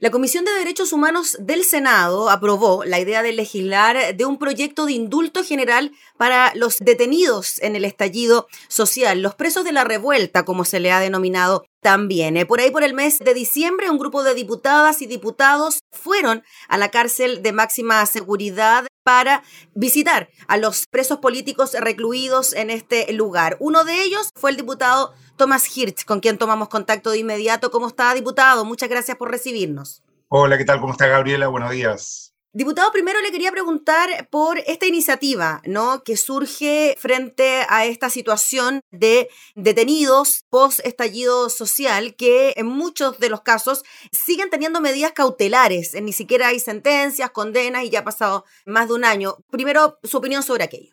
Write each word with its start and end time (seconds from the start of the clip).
La 0.00 0.12
Comisión 0.12 0.44
de 0.44 0.52
Derechos 0.52 0.92
Humanos 0.92 1.36
del 1.40 1.64
Senado 1.64 2.30
aprobó 2.30 2.84
la 2.84 3.00
idea 3.00 3.24
de 3.24 3.32
legislar 3.32 4.14
de 4.14 4.24
un 4.26 4.38
proyecto 4.38 4.86
de 4.86 4.92
indulto 4.92 5.42
general 5.42 5.90
para 6.16 6.52
los 6.54 6.78
detenidos 6.78 7.60
en 7.62 7.74
el 7.74 7.84
estallido 7.84 8.46
social, 8.68 9.20
los 9.22 9.34
presos 9.34 9.64
de 9.64 9.72
la 9.72 9.82
revuelta, 9.82 10.44
como 10.44 10.64
se 10.64 10.78
le 10.78 10.92
ha 10.92 11.00
denominado 11.00 11.64
también. 11.80 12.36
Eh, 12.36 12.46
por 12.46 12.60
ahí, 12.60 12.70
por 12.70 12.84
el 12.84 12.94
mes 12.94 13.18
de 13.18 13.34
diciembre, 13.34 13.90
un 13.90 13.98
grupo 13.98 14.22
de 14.22 14.34
diputadas 14.34 15.02
y 15.02 15.06
diputados 15.06 15.80
fueron 15.90 16.44
a 16.68 16.78
la 16.78 16.92
cárcel 16.92 17.42
de 17.42 17.52
máxima 17.52 18.06
seguridad 18.06 18.86
para 19.02 19.42
visitar 19.74 20.28
a 20.46 20.58
los 20.58 20.86
presos 20.86 21.18
políticos 21.18 21.72
recluidos 21.72 22.52
en 22.52 22.70
este 22.70 23.12
lugar. 23.12 23.56
Uno 23.58 23.84
de 23.84 24.02
ellos 24.02 24.28
fue 24.36 24.50
el 24.50 24.56
diputado 24.56 25.12
Tomás 25.38 25.74
Hirsch, 25.74 26.04
con 26.04 26.20
quien 26.20 26.36
tomamos 26.36 26.68
contacto 26.68 27.10
de 27.10 27.18
inmediato. 27.18 27.70
¿Cómo 27.70 27.86
está, 27.86 28.12
diputado? 28.12 28.66
Muchas 28.66 28.90
gracias 28.90 29.16
por 29.16 29.30
recibirnos. 29.30 30.02
Hola, 30.28 30.58
¿qué 30.58 30.66
tal? 30.66 30.80
¿Cómo 30.80 30.92
está, 30.92 31.06
Gabriela? 31.06 31.46
Buenos 31.48 31.70
días. 31.70 32.34
Diputado, 32.52 32.90
primero 32.90 33.20
le 33.20 33.30
quería 33.30 33.52
preguntar 33.52 34.28
por 34.30 34.58
esta 34.66 34.86
iniciativa, 34.86 35.62
¿no? 35.64 36.02
Que 36.02 36.16
surge 36.16 36.96
frente 36.98 37.64
a 37.68 37.84
esta 37.84 38.10
situación 38.10 38.80
de 38.90 39.28
detenidos 39.54 40.44
post 40.50 40.80
estallido 40.84 41.50
social 41.50 42.16
que 42.16 42.54
en 42.56 42.66
muchos 42.66 43.18
de 43.20 43.28
los 43.28 43.42
casos 43.42 43.84
siguen 44.10 44.50
teniendo 44.50 44.80
medidas 44.80 45.12
cautelares, 45.12 45.94
ni 46.02 46.12
siquiera 46.12 46.48
hay 46.48 46.58
sentencias, 46.58 47.30
condenas 47.30 47.84
y 47.84 47.90
ya 47.90 48.00
ha 48.00 48.04
pasado 48.04 48.44
más 48.66 48.88
de 48.88 48.94
un 48.94 49.04
año. 49.04 49.36
Primero, 49.50 49.98
su 50.02 50.16
opinión 50.16 50.42
sobre 50.42 50.64
aquello. 50.64 50.92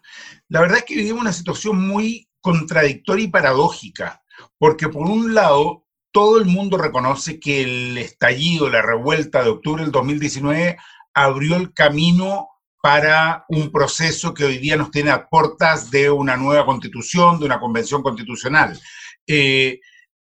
La 0.50 0.60
verdad 0.60 0.80
es 0.80 0.84
que 0.84 0.96
vivimos 0.96 1.22
una 1.22 1.34
situación 1.34 1.88
muy 1.88 2.30
contradictoria 2.42 3.26
y 3.26 3.30
paradójica 3.30 4.22
porque 4.58 4.90
por 4.90 5.08
un 5.08 5.34
lado, 5.34 5.86
todo 6.12 6.38
el 6.38 6.46
mundo 6.46 6.78
reconoce 6.78 7.40
que 7.40 7.62
el 7.62 7.98
estallido, 7.98 8.70
la 8.70 8.82
revuelta 8.82 9.44
de 9.44 9.50
octubre 9.50 9.84
del 9.84 9.92
2019 9.92 10.78
abrió 11.14 11.56
el 11.56 11.74
camino 11.74 12.48
para 12.82 13.46
un 13.50 13.72
proceso 13.72 14.34
que 14.34 14.46
hoy 14.46 14.60
día 14.60 14.78
nos 14.78 14.92
tiene 14.92 15.10
a 15.10 15.28
puertas 15.28 15.90
de 15.90 16.12
una 16.12 16.38
nueva 16.38 16.66
constitución, 16.66 17.40
de 17.40 17.46
una 17.46 17.60
convención 17.60 18.04
constitucional. 18.04 18.80
Eh, 19.26 19.80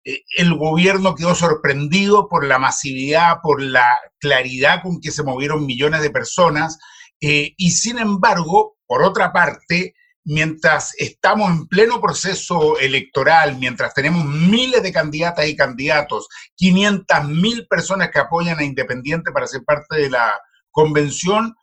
eh, 0.05 0.23
el 0.37 0.55
gobierno 0.55 1.15
quedó 1.15 1.35
sorprendido 1.35 2.29
por 2.29 2.45
la 2.45 2.59
masividad, 2.59 3.39
por 3.43 3.63
la 3.63 3.99
claridad 4.19 4.83
con 4.83 5.01
que 5.01 5.11
se 5.11 5.23
movieron 5.23 5.67
millones 5.67 6.03
de 6.03 6.11
personas, 6.11 6.79
eh, 7.21 7.55
y 7.57 7.71
sin 7.71 7.99
embargo, 7.99 8.77
por 8.87 9.03
otra 9.03 9.33
parte, 9.33 9.95
mientras 10.25 10.95
estamos 10.99 11.51
en 11.51 11.67
pleno 11.67 12.01
proceso 12.01 12.79
electoral, 12.79 13.57
mientras 13.59 13.95
tenemos 13.95 14.25
miles 14.25 14.83
de 14.83 14.93
candidatas 14.93 15.47
y 15.49 15.57
candidatos, 15.57 16.29
500 16.57 17.29
mil 17.29 17.67
personas 17.67 18.11
que 18.11 18.19
apoyan 18.19 18.59
a 18.59 18.65
Independiente 18.65 19.33
para 19.33 19.47
ser 19.47 19.63
parte 19.65 19.97
de 19.97 20.11
la 20.11 20.39
convención, 20.71 21.55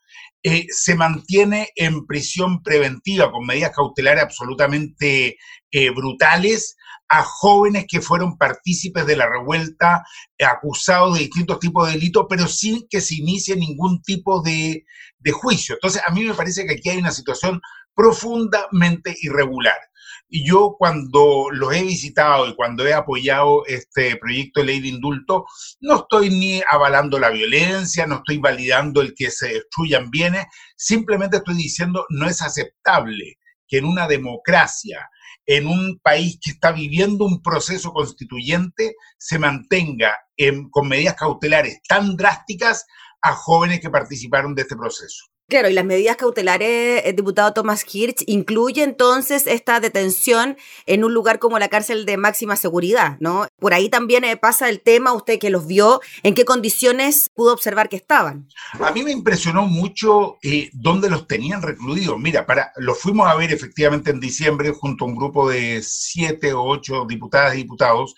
eh, 0.43 0.65
se 0.69 0.95
mantiene 0.95 1.69
en 1.75 2.05
prisión 2.05 2.61
preventiva 2.61 3.31
con 3.31 3.45
medidas 3.45 3.71
cautelares 3.75 4.23
absolutamente 4.23 5.37
eh, 5.71 5.89
brutales 5.89 6.75
a 7.09 7.23
jóvenes 7.23 7.85
que 7.87 8.01
fueron 8.01 8.37
partícipes 8.37 9.05
de 9.05 9.15
la 9.15 9.29
revuelta, 9.29 10.03
acusados 10.45 11.13
de 11.13 11.21
distintos 11.21 11.59
tipos 11.59 11.87
de 11.87 11.93
delitos, 11.93 12.25
pero 12.29 12.47
sin 12.47 12.85
que 12.89 13.01
se 13.01 13.15
inicie 13.15 13.55
ningún 13.55 14.01
tipo 14.01 14.41
de, 14.41 14.85
de 15.19 15.31
juicio. 15.31 15.75
Entonces, 15.75 16.01
a 16.05 16.11
mí 16.11 16.23
me 16.23 16.33
parece 16.33 16.65
que 16.65 16.73
aquí 16.73 16.89
hay 16.89 16.97
una 16.97 17.11
situación 17.11 17.61
profundamente 17.97 19.15
irregular. 19.23 19.77
Y 20.29 20.47
yo 20.47 20.75
cuando 20.77 21.47
los 21.51 21.73
he 21.73 21.81
visitado 21.81 22.47
y 22.47 22.55
cuando 22.55 22.85
he 22.85 22.93
apoyado 22.93 23.65
este 23.65 24.17
proyecto 24.17 24.59
de 24.59 24.67
ley 24.67 24.81
de 24.81 24.89
indulto, 24.89 25.45
no 25.79 25.95
estoy 26.01 26.29
ni 26.29 26.61
avalando 26.69 27.17
la 27.17 27.31
violencia, 27.31 28.05
no 28.05 28.17
estoy 28.17 28.37
validando 28.37 29.01
el 29.01 29.15
que 29.15 29.31
se 29.31 29.47
destruyan 29.47 30.11
bienes, 30.11 30.45
simplemente 30.75 31.37
estoy 31.37 31.55
diciendo 31.55 32.05
no 32.09 32.27
es 32.27 32.41
aceptable 32.41 33.39
que 33.67 33.79
en 33.79 33.85
una 33.85 34.07
democracia, 34.07 35.09
en 35.45 35.67
un 35.67 35.99
país 36.03 36.37
que 36.41 36.51
está 36.51 36.71
viviendo 36.71 37.25
un 37.25 37.41
proceso 37.41 37.91
constituyente, 37.93 38.95
se 39.17 39.39
mantenga 39.39 40.19
con 40.69 40.87
medidas 40.87 41.15
cautelares 41.15 41.79
tan 41.87 42.15
drásticas 42.15 42.85
a 43.21 43.33
jóvenes 43.33 43.79
que 43.79 43.89
participaron 43.89 44.53
de 44.53 44.61
este 44.61 44.75
proceso. 44.75 45.25
Claro, 45.49 45.69
y 45.69 45.73
las 45.73 45.85
medidas 45.85 46.17
cautelares, 46.17 47.03
el 47.05 47.11
eh, 47.11 47.13
diputado 47.13 47.53
Thomas 47.53 47.85
Hirsch, 47.89 48.21
incluye 48.27 48.83
entonces 48.83 49.47
esta 49.47 49.79
detención 49.79 50.57
en 50.85 51.05
un 51.05 51.13
lugar 51.13 51.39
como 51.39 51.57
la 51.57 51.69
cárcel 51.69 52.05
de 52.05 52.17
máxima 52.17 52.57
seguridad, 52.57 53.15
¿no? 53.21 53.47
Por 53.57 53.73
ahí 53.73 53.87
también 53.87 54.25
eh, 54.25 54.35
pasa 54.35 54.67
el 54.67 54.81
tema, 54.81 55.13
usted 55.13 55.39
que 55.39 55.49
los 55.49 55.65
vio, 55.65 56.01
¿en 56.23 56.33
qué 56.33 56.43
condiciones 56.43 57.29
pudo 57.33 57.53
observar 57.53 57.87
que 57.87 57.95
estaban? 57.95 58.49
A 58.73 58.91
mí 58.91 59.03
me 59.03 59.11
impresionó 59.13 59.65
mucho 59.67 60.37
eh, 60.43 60.69
dónde 60.73 61.09
los 61.09 61.27
tenían 61.27 61.61
recluidos. 61.61 62.19
Mira, 62.19 62.45
para, 62.45 62.73
los 62.75 62.99
fuimos 62.99 63.29
a 63.29 63.35
ver 63.35 63.53
efectivamente 63.53 64.11
en 64.11 64.19
diciembre 64.19 64.71
junto 64.71 65.05
a 65.05 65.07
un 65.07 65.15
grupo 65.15 65.49
de 65.49 65.81
siete 65.81 66.51
o 66.51 66.61
ocho 66.61 67.05
diputadas 67.07 67.53
y 67.53 67.59
diputados. 67.59 68.15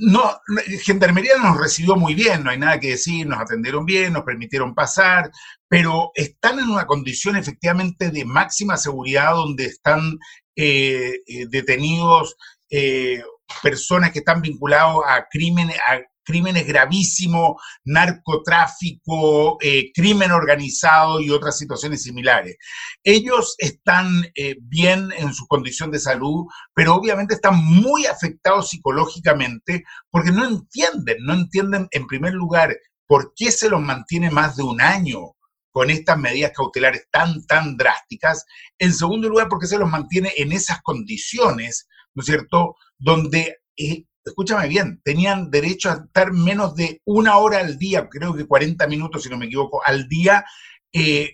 No, 0.00 0.40
Gendarmería 0.82 1.36
nos 1.38 1.58
recibió 1.58 1.96
muy 1.96 2.14
bien, 2.14 2.44
no 2.44 2.50
hay 2.50 2.58
nada 2.58 2.78
que 2.78 2.90
decir, 2.90 3.26
nos 3.26 3.40
atendieron 3.40 3.86
bien, 3.86 4.12
nos 4.12 4.24
permitieron 4.24 4.74
pasar, 4.74 5.30
pero 5.68 6.10
están 6.14 6.58
en 6.58 6.68
una 6.68 6.86
condición 6.86 7.36
efectivamente 7.36 8.10
de 8.10 8.24
máxima 8.24 8.76
seguridad 8.76 9.32
donde 9.32 9.66
están 9.66 10.18
eh, 10.56 11.20
eh, 11.26 11.46
detenidos 11.48 12.36
eh, 12.70 13.22
personas 13.62 14.12
que 14.12 14.18
están 14.18 14.42
vinculados 14.42 15.02
a 15.06 15.26
crímenes, 15.30 15.76
a 15.78 16.00
crímenes 16.28 16.66
gravísimos, 16.66 17.56
narcotráfico, 17.86 19.56
eh, 19.62 19.90
crimen 19.94 20.30
organizado 20.30 21.20
y 21.20 21.30
otras 21.30 21.56
situaciones 21.56 22.02
similares. 22.02 22.58
Ellos 23.02 23.54
están 23.56 24.26
eh, 24.34 24.56
bien 24.60 25.08
en 25.16 25.32
su 25.32 25.46
condición 25.46 25.90
de 25.90 25.98
salud, 25.98 26.44
pero 26.74 26.94
obviamente 26.94 27.32
están 27.32 27.64
muy 27.64 28.04
afectados 28.04 28.68
psicológicamente 28.68 29.84
porque 30.10 30.32
no 30.32 30.46
entienden, 30.46 31.16
no 31.20 31.32
entienden 31.32 31.88
en 31.92 32.06
primer 32.06 32.34
lugar 32.34 32.76
por 33.06 33.32
qué 33.34 33.50
se 33.50 33.70
los 33.70 33.80
mantiene 33.80 34.30
más 34.30 34.56
de 34.56 34.64
un 34.64 34.82
año 34.82 35.32
con 35.70 35.88
estas 35.88 36.18
medidas 36.18 36.52
cautelares 36.54 37.08
tan, 37.10 37.46
tan 37.46 37.78
drásticas. 37.78 38.44
En 38.78 38.92
segundo 38.92 39.30
lugar, 39.30 39.48
porque 39.48 39.66
se 39.66 39.78
los 39.78 39.88
mantiene 39.88 40.30
en 40.36 40.52
esas 40.52 40.82
condiciones, 40.82 41.88
¿no 42.14 42.20
es 42.20 42.26
cierto?, 42.26 42.74
donde 42.98 43.56
eh, 43.78 44.04
escúchame 44.28 44.68
bien, 44.68 45.00
tenían 45.04 45.50
derecho 45.50 45.90
a 45.90 46.04
estar 46.06 46.32
menos 46.32 46.74
de 46.74 47.00
una 47.04 47.38
hora 47.38 47.58
al 47.58 47.78
día, 47.78 48.08
creo 48.08 48.34
que 48.34 48.46
40 48.46 48.86
minutos, 48.86 49.22
si 49.22 49.28
no 49.28 49.36
me 49.36 49.46
equivoco, 49.46 49.80
al 49.84 50.08
día, 50.08 50.44
eh, 50.92 51.32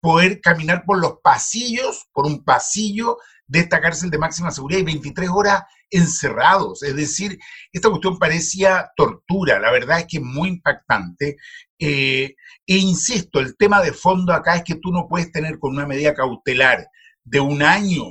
poder 0.00 0.40
caminar 0.40 0.84
por 0.84 0.98
los 0.98 1.18
pasillos, 1.22 2.06
por 2.12 2.26
un 2.26 2.44
pasillo 2.44 3.18
de 3.46 3.60
esta 3.60 3.80
cárcel 3.80 4.10
de 4.10 4.18
máxima 4.18 4.50
seguridad 4.50 4.80
y 4.80 4.84
23 4.84 5.28
horas 5.30 5.62
encerrados. 5.90 6.82
Es 6.82 6.96
decir, 6.96 7.38
esta 7.72 7.88
cuestión 7.88 8.18
parecía 8.18 8.90
tortura, 8.96 9.58
la 9.60 9.70
verdad 9.70 10.00
es 10.00 10.06
que 10.06 10.18
es 10.18 10.22
muy 10.22 10.48
impactante. 10.48 11.36
Eh, 11.78 12.34
e 12.66 12.76
insisto, 12.76 13.40
el 13.40 13.56
tema 13.56 13.82
de 13.82 13.92
fondo 13.92 14.32
acá 14.32 14.56
es 14.56 14.64
que 14.64 14.76
tú 14.76 14.90
no 14.90 15.06
puedes 15.08 15.30
tener 15.30 15.58
con 15.58 15.72
una 15.72 15.86
medida 15.86 16.14
cautelar 16.14 16.88
de 17.24 17.40
un 17.40 17.62
año 17.62 18.04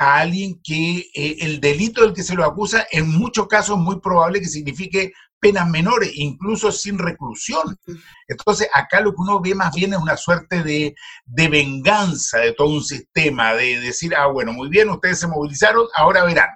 a 0.00 0.20
alguien 0.20 0.58
que 0.64 1.10
eh, 1.14 1.36
el 1.40 1.60
delito 1.60 2.00
del 2.00 2.14
que 2.14 2.22
se 2.22 2.34
lo 2.34 2.46
acusa 2.46 2.86
en 2.90 3.06
muchos 3.06 3.46
casos 3.46 3.76
es 3.76 3.84
muy 3.84 4.00
probable 4.00 4.40
que 4.40 4.46
signifique 4.46 5.12
penas 5.38 5.68
menores, 5.68 6.10
incluso 6.14 6.72
sin 6.72 6.98
reclusión. 6.98 7.78
Entonces, 8.26 8.68
acá 8.72 9.02
lo 9.02 9.10
que 9.10 9.20
uno 9.20 9.40
ve 9.40 9.54
más 9.54 9.74
bien 9.74 9.92
es 9.92 9.98
una 9.98 10.16
suerte 10.16 10.62
de, 10.62 10.94
venganza 11.26 12.38
de 12.38 12.54
todo 12.54 12.68
un 12.68 12.82
sistema, 12.82 13.52
de 13.52 13.78
decir, 13.80 14.14
ah, 14.16 14.28
bueno, 14.28 14.54
muy 14.54 14.70
bien, 14.70 14.88
ustedes 14.88 15.20
se 15.20 15.26
movilizaron, 15.26 15.86
ahora 15.94 16.24
verán. 16.24 16.48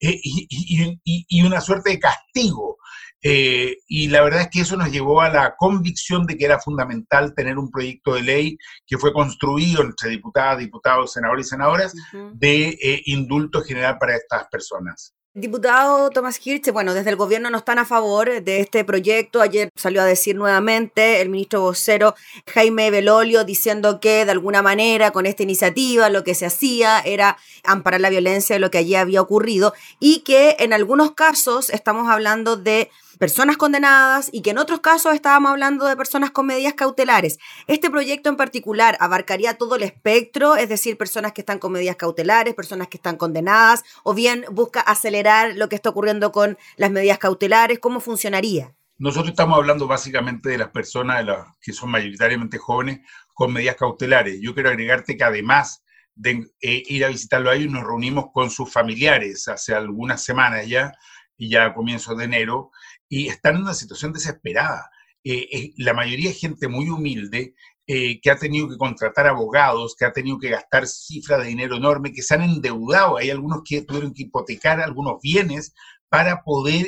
Eh, 0.00 0.20
y, 0.22 1.42
una 1.42 1.60
suerte 1.60 1.90
de 1.90 2.00
castigo 2.00 2.77
eh, 3.22 3.78
y 3.88 4.08
la 4.08 4.22
verdad 4.22 4.42
es 4.42 4.48
que 4.50 4.60
eso 4.60 4.76
nos 4.76 4.92
llevó 4.92 5.20
a 5.20 5.28
la 5.28 5.54
convicción 5.56 6.24
de 6.26 6.36
que 6.36 6.44
era 6.44 6.60
fundamental 6.60 7.34
tener 7.34 7.58
un 7.58 7.70
proyecto 7.70 8.14
de 8.14 8.22
ley 8.22 8.58
que 8.86 8.98
fue 8.98 9.12
construido 9.12 9.82
entre 9.82 10.10
diputadas, 10.10 10.58
diputados, 10.58 11.12
senadores 11.12 11.46
y 11.46 11.50
senadoras 11.50 11.94
de 12.34 12.68
eh, 12.80 13.02
indulto 13.06 13.62
general 13.62 13.98
para 13.98 14.16
estas 14.16 14.46
personas. 14.48 15.14
Diputado 15.40 16.10
Tomás 16.10 16.44
Hirsch, 16.44 16.72
bueno, 16.72 16.94
desde 16.94 17.10
el 17.10 17.16
gobierno 17.16 17.48
no 17.48 17.58
están 17.58 17.78
a 17.78 17.84
favor 17.84 18.42
de 18.42 18.60
este 18.60 18.84
proyecto. 18.84 19.40
Ayer 19.40 19.70
salió 19.76 20.02
a 20.02 20.04
decir 20.04 20.34
nuevamente 20.34 21.20
el 21.20 21.28
ministro 21.28 21.60
vocero 21.60 22.16
Jaime 22.52 22.90
Belolio 22.90 23.44
diciendo 23.44 24.00
que 24.00 24.24
de 24.24 24.32
alguna 24.32 24.62
manera 24.62 25.12
con 25.12 25.26
esta 25.26 25.44
iniciativa 25.44 26.08
lo 26.08 26.24
que 26.24 26.34
se 26.34 26.46
hacía 26.46 26.98
era 27.00 27.36
amparar 27.62 28.00
la 28.00 28.10
violencia 28.10 28.56
de 28.56 28.60
lo 28.60 28.72
que 28.72 28.78
allí 28.78 28.96
había 28.96 29.22
ocurrido 29.22 29.74
y 30.00 30.20
que 30.20 30.56
en 30.58 30.72
algunos 30.72 31.12
casos 31.12 31.70
estamos 31.70 32.08
hablando 32.08 32.56
de 32.56 32.90
personas 33.18 33.56
condenadas 33.56 34.30
y 34.32 34.42
que 34.42 34.50
en 34.50 34.58
otros 34.58 34.80
casos 34.80 35.14
estábamos 35.14 35.50
hablando 35.50 35.86
de 35.86 35.96
personas 35.96 36.30
con 36.30 36.46
medidas 36.46 36.74
cautelares. 36.74 37.38
Este 37.66 37.90
proyecto 37.90 38.28
en 38.28 38.36
particular 38.36 38.96
abarcaría 39.00 39.58
todo 39.58 39.76
el 39.76 39.82
espectro, 39.82 40.56
es 40.56 40.68
decir, 40.68 40.96
personas 40.96 41.32
que 41.32 41.42
están 41.42 41.58
con 41.58 41.72
medidas 41.72 41.96
cautelares, 41.96 42.54
personas 42.54 42.88
que 42.88 42.96
están 42.96 43.16
condenadas, 43.16 43.84
o 44.02 44.14
bien 44.14 44.44
busca 44.50 44.80
acelerar 44.80 45.56
lo 45.56 45.68
que 45.68 45.76
está 45.76 45.90
ocurriendo 45.90 46.32
con 46.32 46.58
las 46.76 46.90
medidas 46.90 47.18
cautelares, 47.18 47.78
¿cómo 47.78 48.00
funcionaría? 48.00 48.74
nosotros 48.98 49.30
estamos 49.30 49.56
hablando 49.56 49.86
básicamente 49.86 50.50
de 50.50 50.58
las 50.58 50.70
personas 50.70 51.18
de 51.18 51.24
las 51.24 51.46
que 51.60 51.72
son 51.72 51.90
mayoritariamente 51.90 52.58
jóvenes 52.58 53.00
con 53.32 53.52
medidas 53.52 53.76
cautelares. 53.76 54.40
Yo 54.40 54.54
quiero 54.54 54.70
agregarte 54.70 55.16
que 55.16 55.24
además 55.24 55.84
de 56.16 56.50
eh, 56.60 56.82
ir 56.86 57.04
a 57.04 57.08
visitarlo 57.08 57.50
a 57.50 57.54
ellos, 57.54 57.72
nos 57.72 57.84
reunimos 57.84 58.26
con 58.32 58.50
sus 58.50 58.72
familiares 58.72 59.46
hace 59.46 59.72
algunas 59.72 60.24
semanas 60.24 60.66
ya, 60.66 60.92
y 61.36 61.48
ya 61.48 61.66
a 61.66 61.74
comienzos 61.74 62.18
de 62.18 62.24
enero, 62.24 62.72
y 63.08 63.28
están 63.28 63.56
en 63.56 63.62
una 63.62 63.74
situación 63.74 64.12
desesperada. 64.12 64.90
Eh, 65.24 65.48
eh, 65.52 65.72
la 65.78 65.94
mayoría 65.94 66.30
es 66.30 66.40
gente 66.40 66.68
muy 66.68 66.88
humilde 66.88 67.54
que 67.86 68.30
ha 68.30 68.36
tenido 68.36 68.68
que 68.68 68.76
contratar 68.76 69.26
abogados, 69.26 69.96
que 69.98 70.04
ha 70.04 70.12
tenido 70.12 70.38
que 70.38 70.50
gastar 70.50 70.86
cifras 70.86 71.40
de 71.40 71.48
dinero 71.48 71.74
enorme, 71.74 72.12
que 72.12 72.20
se 72.20 72.34
han 72.34 72.42
endeudado. 72.42 73.16
Hay 73.16 73.30
algunos 73.30 73.62
que 73.64 73.80
tuvieron 73.80 74.12
que 74.12 74.24
hipotecar 74.24 74.78
algunos 74.78 75.22
bienes 75.22 75.72
para 76.10 76.42
poder 76.42 76.86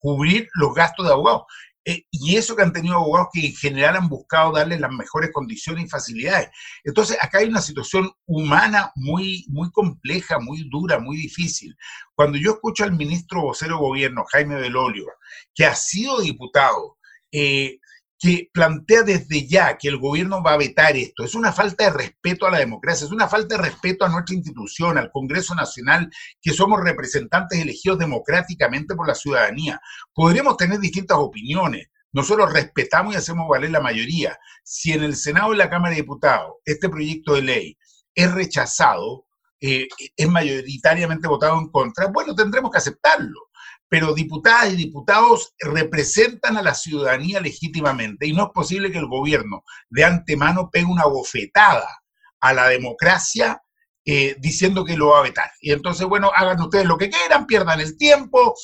cubrir 0.00 0.48
los 0.54 0.74
gastos 0.74 1.06
de 1.06 1.12
abogados. 1.12 1.42
Eh, 1.84 2.06
y 2.10 2.36
eso 2.36 2.56
que 2.56 2.62
han 2.62 2.72
tenido 2.72 2.96
abogados 2.96 3.28
que 3.32 3.46
en 3.46 3.54
general 3.54 3.96
han 3.96 4.08
buscado 4.08 4.52
darles 4.52 4.80
las 4.80 4.90
mejores 4.90 5.30
condiciones 5.32 5.84
y 5.84 5.88
facilidades. 5.88 6.48
Entonces, 6.82 7.18
acá 7.20 7.38
hay 7.38 7.48
una 7.48 7.60
situación 7.60 8.10
humana 8.26 8.90
muy, 8.94 9.44
muy 9.48 9.70
compleja, 9.70 10.38
muy 10.38 10.68
dura, 10.70 10.98
muy 10.98 11.16
difícil. 11.16 11.76
Cuando 12.14 12.38
yo 12.38 12.52
escucho 12.52 12.84
al 12.84 12.96
ministro 12.96 13.42
vocero 13.42 13.76
de 13.76 13.82
gobierno, 13.82 14.24
Jaime 14.32 14.56
Belolio, 14.56 15.06
que 15.54 15.66
ha 15.66 15.74
sido 15.74 16.20
diputado, 16.20 16.96
eh, 17.32 17.78
que 18.24 18.48
plantea 18.54 19.02
desde 19.02 19.46
ya 19.46 19.76
que 19.76 19.86
el 19.86 19.98
gobierno 19.98 20.42
va 20.42 20.54
a 20.54 20.56
vetar 20.56 20.96
esto. 20.96 21.24
Es 21.24 21.34
una 21.34 21.52
falta 21.52 21.84
de 21.84 21.90
respeto 21.90 22.46
a 22.46 22.50
la 22.50 22.58
democracia, 22.58 23.04
es 23.04 23.12
una 23.12 23.28
falta 23.28 23.56
de 23.56 23.62
respeto 23.64 24.06
a 24.06 24.08
nuestra 24.08 24.34
institución, 24.34 24.96
al 24.96 25.10
Congreso 25.10 25.54
Nacional, 25.54 26.10
que 26.40 26.54
somos 26.54 26.82
representantes 26.82 27.60
elegidos 27.60 27.98
democráticamente 27.98 28.94
por 28.94 29.06
la 29.06 29.14
ciudadanía. 29.14 29.78
Podremos 30.14 30.56
tener 30.56 30.78
distintas 30.78 31.18
opiniones. 31.18 31.88
Nosotros 32.12 32.50
respetamos 32.50 33.12
y 33.12 33.18
hacemos 33.18 33.46
valer 33.46 33.70
la 33.70 33.82
mayoría. 33.82 34.38
Si 34.62 34.92
en 34.92 35.02
el 35.02 35.16
Senado 35.16 35.52
y 35.52 35.58
la 35.58 35.68
Cámara 35.68 35.90
de 35.90 36.00
Diputados 36.00 36.54
este 36.64 36.88
proyecto 36.88 37.34
de 37.34 37.42
ley 37.42 37.78
es 38.14 38.32
rechazado, 38.32 39.26
eh, 39.60 39.86
es 40.16 40.28
mayoritariamente 40.30 41.28
votado 41.28 41.58
en 41.58 41.68
contra, 41.68 42.06
bueno, 42.06 42.34
tendremos 42.34 42.70
que 42.70 42.78
aceptarlo 42.78 43.50
pero 43.94 44.12
diputadas 44.12 44.72
y 44.72 44.76
diputados 44.76 45.54
representan 45.60 46.56
a 46.56 46.62
la 46.62 46.74
ciudadanía 46.74 47.40
legítimamente 47.40 48.26
y 48.26 48.32
no 48.32 48.46
es 48.46 48.48
posible 48.52 48.90
que 48.90 48.98
el 48.98 49.06
gobierno 49.06 49.62
de 49.88 50.02
antemano 50.02 50.68
pegue 50.68 50.86
una 50.86 51.04
bofetada 51.04 52.02
a 52.40 52.52
la 52.52 52.66
democracia 52.66 53.62
eh, 54.04 54.34
diciendo 54.40 54.84
que 54.84 54.96
lo 54.96 55.10
va 55.10 55.20
a 55.20 55.22
vetar. 55.22 55.48
Y 55.60 55.70
entonces, 55.70 56.08
bueno, 56.08 56.32
hagan 56.34 56.60
ustedes 56.60 56.86
lo 56.86 56.98
que 56.98 57.08
quieran, 57.08 57.46
pierdan 57.46 57.78
el 57.78 57.96
tiempo, 57.96 58.56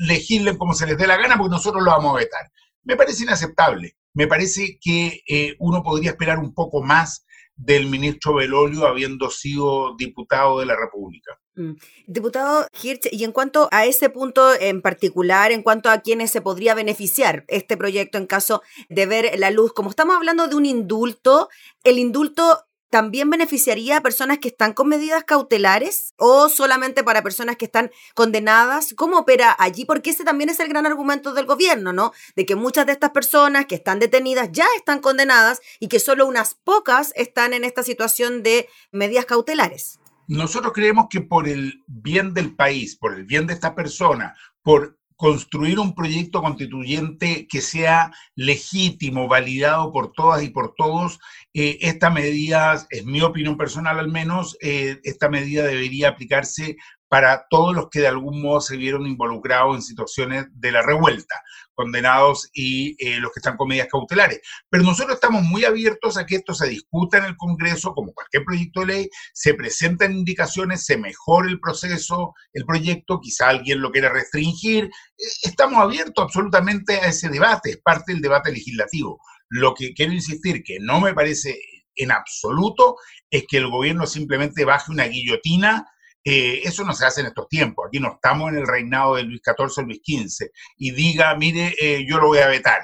legislen 0.00 0.58
como 0.58 0.74
se 0.74 0.86
les 0.86 0.98
dé 0.98 1.06
la 1.06 1.16
gana, 1.16 1.38
porque 1.38 1.54
nosotros 1.54 1.84
lo 1.84 1.92
vamos 1.92 2.16
a 2.16 2.18
vetar. 2.18 2.50
Me 2.82 2.96
parece 2.96 3.22
inaceptable. 3.22 3.96
Me 4.14 4.26
parece 4.26 4.80
que 4.80 5.22
eh, 5.28 5.54
uno 5.60 5.84
podría 5.84 6.10
esperar 6.10 6.40
un 6.40 6.52
poco 6.52 6.82
más 6.82 7.24
del 7.56 7.86
ministro 7.86 8.34
Belolio 8.34 8.86
habiendo 8.86 9.30
sido 9.30 9.96
diputado 9.96 10.60
de 10.60 10.66
la 10.66 10.76
República. 10.76 11.38
Mm. 11.54 11.72
Diputado 12.06 12.66
Hirsch, 12.82 13.08
y 13.10 13.24
en 13.24 13.32
cuanto 13.32 13.68
a 13.72 13.86
ese 13.86 14.10
punto 14.10 14.52
en 14.60 14.82
particular, 14.82 15.52
en 15.52 15.62
cuanto 15.62 15.88
a 15.88 16.00
quienes 16.00 16.30
se 16.30 16.42
podría 16.42 16.74
beneficiar 16.74 17.44
este 17.48 17.78
proyecto 17.78 18.18
en 18.18 18.26
caso 18.26 18.62
de 18.90 19.06
ver 19.06 19.38
la 19.38 19.50
luz, 19.50 19.72
como 19.72 19.88
estamos 19.88 20.16
hablando 20.16 20.48
de 20.48 20.54
un 20.54 20.66
indulto, 20.66 21.48
el 21.82 21.98
indulto 21.98 22.65
también 22.90 23.30
beneficiaría 23.30 23.98
a 23.98 24.00
personas 24.02 24.38
que 24.38 24.48
están 24.48 24.72
con 24.72 24.88
medidas 24.88 25.24
cautelares 25.24 26.14
o 26.16 26.48
solamente 26.48 27.04
para 27.04 27.22
personas 27.22 27.56
que 27.56 27.66
están 27.66 27.90
condenadas? 28.14 28.94
¿Cómo 28.94 29.18
opera 29.18 29.54
allí? 29.58 29.84
Porque 29.84 30.10
ese 30.10 30.24
también 30.24 30.50
es 30.50 30.60
el 30.60 30.68
gran 30.68 30.86
argumento 30.86 31.34
del 31.34 31.46
gobierno, 31.46 31.92
¿no? 31.92 32.12
De 32.34 32.46
que 32.46 32.56
muchas 32.56 32.86
de 32.86 32.92
estas 32.92 33.10
personas 33.10 33.66
que 33.66 33.74
están 33.74 33.98
detenidas 33.98 34.50
ya 34.52 34.66
están 34.76 35.00
condenadas 35.00 35.60
y 35.80 35.88
que 35.88 36.00
solo 36.00 36.26
unas 36.26 36.54
pocas 36.54 37.12
están 37.16 37.52
en 37.54 37.64
esta 37.64 37.82
situación 37.82 38.42
de 38.42 38.68
medidas 38.92 39.26
cautelares. 39.26 39.98
Nosotros 40.28 40.72
creemos 40.72 41.06
que 41.08 41.20
por 41.20 41.48
el 41.48 41.84
bien 41.86 42.34
del 42.34 42.54
país, 42.54 42.96
por 42.96 43.14
el 43.14 43.24
bien 43.24 43.46
de 43.46 43.54
esta 43.54 43.74
persona, 43.74 44.34
por 44.62 44.98
construir 45.16 45.78
un 45.78 45.94
proyecto 45.94 46.42
constituyente 46.42 47.46
que 47.48 47.60
sea 47.60 48.12
legítimo, 48.34 49.28
validado 49.28 49.90
por 49.92 50.12
todas 50.12 50.42
y 50.42 50.50
por 50.50 50.74
todos, 50.74 51.18
eh, 51.54 51.78
esta 51.80 52.10
medida, 52.10 52.86
es 52.90 53.04
mi 53.04 53.22
opinión 53.22 53.56
personal 53.56 53.98
al 53.98 54.10
menos, 54.10 54.56
eh, 54.60 55.00
esta 55.04 55.28
medida 55.28 55.64
debería 55.64 56.10
aplicarse 56.10 56.76
para 57.08 57.46
todos 57.48 57.74
los 57.74 57.88
que 57.90 58.00
de 58.00 58.08
algún 58.08 58.42
modo 58.42 58.60
se 58.60 58.76
vieron 58.76 59.06
involucrados 59.06 59.76
en 59.76 59.82
situaciones 59.82 60.46
de 60.52 60.72
la 60.72 60.82
revuelta, 60.82 61.40
condenados 61.74 62.50
y 62.52 62.96
eh, 62.98 63.20
los 63.20 63.32
que 63.32 63.38
están 63.40 63.56
con 63.56 63.68
medidas 63.68 63.88
cautelares. 63.90 64.40
Pero 64.68 64.82
nosotros 64.82 65.14
estamos 65.14 65.42
muy 65.42 65.64
abiertos 65.64 66.16
a 66.16 66.26
que 66.26 66.36
esto 66.36 66.54
se 66.54 66.68
discuta 66.68 67.18
en 67.18 67.26
el 67.26 67.36
Congreso, 67.36 67.92
como 67.94 68.12
cualquier 68.12 68.44
proyecto 68.44 68.80
de 68.80 68.86
ley, 68.86 69.10
se 69.32 69.54
presenten 69.54 70.12
indicaciones, 70.12 70.84
se 70.84 70.96
mejore 70.96 71.50
el 71.50 71.60
proceso, 71.60 72.34
el 72.52 72.64
proyecto, 72.64 73.20
quizá 73.20 73.48
alguien 73.48 73.80
lo 73.80 73.92
quiera 73.92 74.08
restringir. 74.08 74.84
Eh, 74.84 75.24
estamos 75.44 75.78
abiertos 75.78 76.24
absolutamente 76.24 76.94
a 76.94 77.06
ese 77.08 77.28
debate, 77.28 77.70
es 77.70 77.78
parte 77.78 78.12
del 78.12 78.22
debate 78.22 78.50
legislativo. 78.50 79.20
Lo 79.48 79.74
que 79.74 79.94
quiero 79.94 80.12
insistir, 80.12 80.64
que 80.64 80.78
no 80.80 81.00
me 81.00 81.14
parece 81.14 81.56
en 81.94 82.10
absoluto, 82.10 82.96
es 83.30 83.44
que 83.48 83.58
el 83.58 83.68
gobierno 83.68 84.06
simplemente 84.06 84.64
baje 84.64 84.90
una 84.90 85.04
guillotina 85.04 85.86
eh, 86.28 86.62
eso 86.64 86.82
no 86.82 86.92
se 86.92 87.06
hace 87.06 87.20
en 87.20 87.28
estos 87.28 87.48
tiempos. 87.48 87.86
Aquí 87.86 88.00
no 88.00 88.14
estamos 88.14 88.50
en 88.50 88.58
el 88.58 88.66
reinado 88.66 89.14
de 89.14 89.22
Luis 89.22 89.40
XIV 89.44 89.78
o 89.78 89.82
Luis 89.82 90.00
XV 90.04 90.50
y 90.76 90.90
diga, 90.90 91.36
mire, 91.36 91.72
eh, 91.80 92.04
yo 92.04 92.18
lo 92.18 92.26
voy 92.26 92.38
a 92.38 92.48
vetar. 92.48 92.80